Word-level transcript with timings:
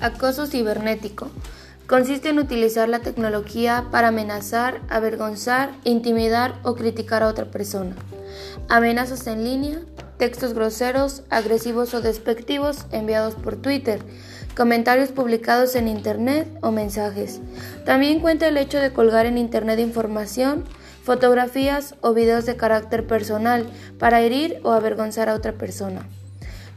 Acoso 0.00 0.46
cibernético. 0.46 1.28
Consiste 1.88 2.28
en 2.28 2.38
utilizar 2.38 2.88
la 2.88 3.00
tecnología 3.00 3.86
para 3.90 4.08
amenazar, 4.08 4.80
avergonzar, 4.88 5.72
intimidar 5.82 6.60
o 6.62 6.76
criticar 6.76 7.24
a 7.24 7.28
otra 7.28 7.46
persona. 7.46 7.96
Amenazas 8.68 9.26
en 9.26 9.42
línea, 9.42 9.80
textos 10.16 10.54
groseros, 10.54 11.24
agresivos 11.30 11.94
o 11.94 12.00
despectivos 12.00 12.86
enviados 12.92 13.34
por 13.34 13.56
Twitter, 13.56 14.00
comentarios 14.56 15.10
publicados 15.10 15.74
en 15.74 15.88
Internet 15.88 16.46
o 16.60 16.70
mensajes. 16.70 17.40
También 17.84 18.20
cuenta 18.20 18.46
el 18.46 18.56
hecho 18.56 18.78
de 18.78 18.92
colgar 18.92 19.26
en 19.26 19.36
Internet 19.36 19.80
información, 19.80 20.64
fotografías 21.02 21.96
o 22.02 22.14
videos 22.14 22.46
de 22.46 22.56
carácter 22.56 23.06
personal 23.06 23.66
para 23.98 24.20
herir 24.20 24.60
o 24.62 24.72
avergonzar 24.72 25.28
a 25.28 25.34
otra 25.34 25.54
persona. 25.54 26.06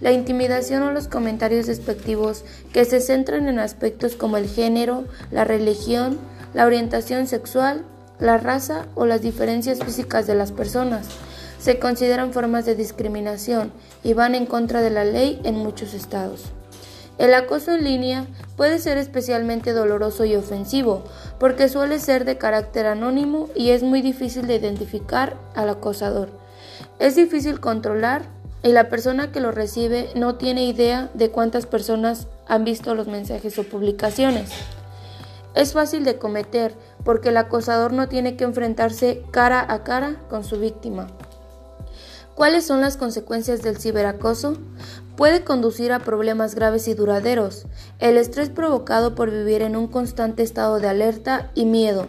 La 0.02 0.12
intimidación 0.12 0.84
o 0.84 0.91
los 0.91 1.08
comentarios 1.08 1.68
despectivos 1.68 2.44
que 2.73 2.86
se 2.86 3.00
centran 3.00 3.48
en 3.48 3.59
aspectos 3.59 4.16
como 4.16 4.38
el 4.38 4.50
género, 4.50 5.05
la 5.32 5.46
religión, 5.46 6.18
la 6.54 6.66
orientación 6.66 7.28
sexual, 7.28 7.86
la 8.20 8.38
raza 8.38 8.88
o 8.95 9.06
las 9.06 9.22
diferencias 9.22 9.80
físicas 9.80 10.28
de 10.28 10.36
las 10.36 10.52
personas 10.52 11.08
se 11.59 11.78
consideran 11.78 12.34
formas 12.34 12.66
de 12.66 12.76
discriminación 12.76 13.72
y 14.04 14.14
van 14.14 14.34
en 14.34 14.48
contra 14.48 14.82
de 14.82 14.90
la 14.90 15.06
ley 15.06 15.40
en 15.44 15.56
muchos 15.56 15.94
estados. 15.94 16.45
El 17.20 17.36
acoso 17.36 17.72
en 17.73 17.84
línea 17.84 18.26
puede 18.58 18.80
ser 18.80 18.98
especialmente 18.98 19.73
doloroso 19.73 20.26
y 20.26 20.36
ofensivo 20.36 21.04
porque 21.40 21.70
suele 21.70 22.00
ser 22.00 22.26
de 22.26 22.40
carácter 22.40 22.88
anónimo 22.88 23.48
y 23.56 23.70
es 23.70 23.84
muy 23.84 24.02
difícil 24.02 24.48
de 24.48 24.56
identificar 24.56 25.38
al 25.54 25.70
acosador. 25.70 26.30
Es 26.98 27.16
difícil 27.16 27.59
controlar 27.59 28.23
y 28.64 28.72
la 28.72 28.90
persona 28.90 29.32
que 29.32 29.40
lo 29.40 29.52
recibe 29.52 30.10
no 30.16 30.36
tiene 30.36 30.66
idea 30.66 31.10
de 31.14 31.32
cuántas 31.32 31.66
personas 31.66 32.28
han 32.48 32.64
visto 32.64 32.95
los 32.95 33.08
mensajes 33.08 33.58
o 33.58 33.64
publicaciones. 33.64 34.52
Es 35.56 35.73
fácil 35.73 36.06
de 36.06 36.18
cometer 36.18 36.73
porque 37.03 37.30
el 37.30 37.38
acosador 37.38 37.92
no 37.92 38.08
tiene 38.08 38.38
que 38.38 38.44
enfrentarse 38.44 39.23
cara 39.31 39.66
a 39.68 39.84
cara 39.84 40.16
con 40.30 40.44
su 40.44 40.59
víctima. 40.59 41.08
¿Cuáles 42.36 42.66
son 42.66 42.81
las 42.81 42.98
consecuencias 42.98 43.62
del 43.62 43.78
ciberacoso? 43.78 44.58
Puede 45.18 45.44
conducir 45.44 45.92
a 45.92 46.00
problemas 46.00 46.56
graves 46.56 46.88
y 46.88 46.94
duraderos. 46.94 47.68
El 48.00 48.18
estrés 48.18 48.50
provocado 48.50 49.14
por 49.14 49.30
vivir 49.30 49.62
en 49.62 49.75
un 49.75 49.88
constante 49.88 50.42
estado 50.42 50.80
de 50.80 50.88
alerta 50.88 51.52
y 51.53 51.66
miedo 51.66 52.08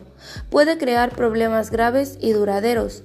puede 0.50 0.78
crear 0.78 1.14
problemas 1.14 1.70
graves 1.70 2.18
y 2.20 2.32
duraderos. 2.32 3.02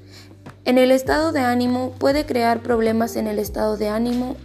En 0.68 0.78
el 0.78 0.92
estado 0.92 1.32
de 1.32 1.40
ánimo 1.40 1.94
puede 1.98 2.26
crear 2.26 2.60
problemas 2.60 3.16
en 3.16 3.28
el 3.28 3.40
estado 3.40 3.78
de 3.78 3.88
ánimo 3.88 4.36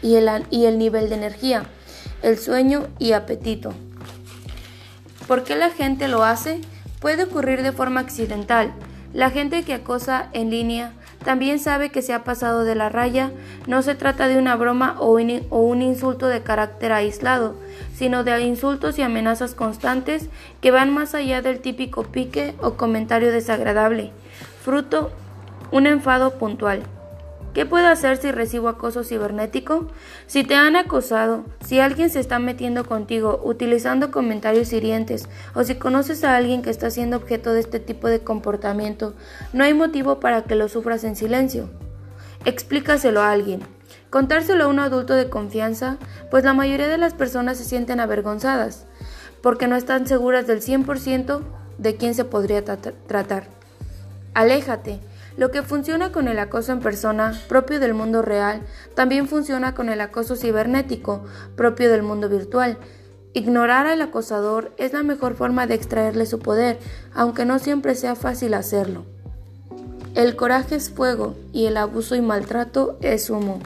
y 0.00 0.14
el, 0.14 0.30
y 0.48 0.66
el 0.66 0.78
nivel 0.78 1.08
de 1.08 1.16
energía, 1.16 1.64
el 2.22 2.38
sueño 2.38 2.86
y 3.00 3.14
apetito. 3.14 3.74
¿Por 5.26 5.42
qué 5.42 5.56
la 5.56 5.70
gente 5.70 6.06
lo 6.06 6.22
hace? 6.22 6.60
Puede 7.00 7.24
ocurrir 7.24 7.64
de 7.64 7.72
forma 7.72 7.98
accidental. 7.98 8.72
La 9.12 9.30
gente 9.30 9.64
que 9.64 9.74
acosa 9.74 10.28
en 10.32 10.50
línea 10.50 10.92
también 11.24 11.58
sabe 11.58 11.90
que 11.90 12.00
se 12.00 12.12
ha 12.12 12.22
pasado 12.22 12.62
de 12.62 12.76
la 12.76 12.88
raya. 12.88 13.32
No 13.66 13.82
se 13.82 13.96
trata 13.96 14.28
de 14.28 14.38
una 14.38 14.54
broma 14.54 14.94
o 15.00 15.14
un, 15.14 15.44
o 15.50 15.62
un 15.62 15.82
insulto 15.82 16.28
de 16.28 16.44
carácter 16.44 16.92
aislado, 16.92 17.56
sino 17.92 18.22
de 18.22 18.40
insultos 18.42 19.00
y 19.00 19.02
amenazas 19.02 19.56
constantes 19.56 20.28
que 20.60 20.70
van 20.70 20.94
más 20.94 21.16
allá 21.16 21.42
del 21.42 21.58
típico 21.58 22.04
pique 22.04 22.54
o 22.62 22.74
comentario 22.74 23.32
desagradable, 23.32 24.12
fruto 24.62 25.10
un 25.72 25.86
enfado 25.86 26.38
puntual. 26.38 26.82
¿Qué 27.54 27.66
puedo 27.66 27.86
hacer 27.86 28.16
si 28.16 28.30
recibo 28.30 28.68
acoso 28.68 29.04
cibernético? 29.04 29.88
Si 30.26 30.44
te 30.44 30.54
han 30.54 30.76
acosado, 30.76 31.44
si 31.62 31.80
alguien 31.80 32.08
se 32.08 32.20
está 32.20 32.38
metiendo 32.38 32.84
contigo 32.84 33.40
utilizando 33.44 34.10
comentarios 34.10 34.72
hirientes 34.72 35.28
o 35.54 35.62
si 35.64 35.74
conoces 35.74 36.24
a 36.24 36.36
alguien 36.36 36.62
que 36.62 36.70
está 36.70 36.90
siendo 36.90 37.18
objeto 37.18 37.52
de 37.52 37.60
este 37.60 37.78
tipo 37.78 38.08
de 38.08 38.20
comportamiento, 38.20 39.14
no 39.52 39.64
hay 39.64 39.74
motivo 39.74 40.18
para 40.18 40.44
que 40.44 40.54
lo 40.54 40.68
sufras 40.68 41.04
en 41.04 41.16
silencio. 41.16 41.68
Explícaselo 42.46 43.20
a 43.20 43.32
alguien. 43.32 43.60
Contárselo 44.08 44.64
a 44.64 44.68
un 44.68 44.78
adulto 44.78 45.14
de 45.14 45.28
confianza, 45.28 45.98
pues 46.30 46.44
la 46.44 46.54
mayoría 46.54 46.88
de 46.88 46.98
las 46.98 47.12
personas 47.12 47.58
se 47.58 47.64
sienten 47.64 48.00
avergonzadas, 48.00 48.86
porque 49.42 49.68
no 49.68 49.76
están 49.76 50.06
seguras 50.06 50.46
del 50.46 50.62
100% 50.62 51.40
de 51.76 51.96
quién 51.96 52.14
se 52.14 52.24
podría 52.24 52.64
tratar. 52.64 53.44
Aléjate 54.34 55.00
lo 55.36 55.50
que 55.50 55.62
funciona 55.62 56.12
con 56.12 56.28
el 56.28 56.38
acoso 56.38 56.72
en 56.72 56.80
persona, 56.80 57.38
propio 57.48 57.80
del 57.80 57.94
mundo 57.94 58.22
real, 58.22 58.62
también 58.94 59.28
funciona 59.28 59.74
con 59.74 59.88
el 59.88 60.00
acoso 60.00 60.36
cibernético, 60.36 61.24
propio 61.56 61.90
del 61.90 62.02
mundo 62.02 62.28
virtual. 62.28 62.78
Ignorar 63.32 63.86
al 63.86 64.02
acosador 64.02 64.72
es 64.76 64.92
la 64.92 65.02
mejor 65.02 65.34
forma 65.34 65.66
de 65.66 65.74
extraerle 65.74 66.26
su 66.26 66.38
poder, 66.38 66.78
aunque 67.14 67.44
no 67.44 67.58
siempre 67.58 67.94
sea 67.94 68.14
fácil 68.14 68.54
hacerlo. 68.54 69.04
El 70.14 70.36
coraje 70.36 70.74
es 70.74 70.90
fuego 70.90 71.36
y 71.52 71.64
el 71.66 71.78
abuso 71.78 72.14
y 72.14 72.20
maltrato 72.20 72.98
es 73.00 73.30
humo. 73.30 73.60